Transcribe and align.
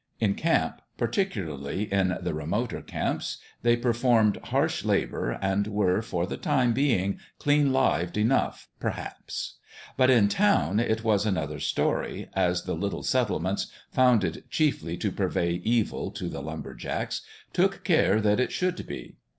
In 0.19 0.33
camp 0.33 0.81
particularly 0.97 1.83
in 1.93 2.17
the 2.21 2.33
remoter 2.33 2.81
camps 2.81 3.37
they 3.61 3.75
performed 3.77 4.37
harsh 4.45 4.83
labour 4.83 5.37
and 5.43 5.67
were 5.67 6.01
for 6.01 6.25
the 6.25 6.37
time 6.37 6.73
being 6.73 7.19
clean 7.37 7.71
lived 7.71 8.17
enough, 8.17 8.67
perhaps; 8.79 9.57
but 9.97 10.09
in 10.09 10.27
town 10.27 10.79
it 10.79 11.03
was 11.03 11.23
another 11.27 11.59
story, 11.59 12.31
as 12.33 12.63
the 12.63 12.73
little 12.73 13.03
settlements, 13.03 13.67
founded 13.91 14.43
chiefly 14.49 14.97
to 14.97 15.11
purvey 15.11 15.61
evil 15.63 16.09
to 16.09 16.29
the 16.29 16.41
lumber 16.41 16.73
jacks, 16.73 17.21
took 17.53 17.83
care 17.83 18.19
that 18.19 18.39
it 18.39 18.51
should 18.51 18.87
be. 18.87 19.17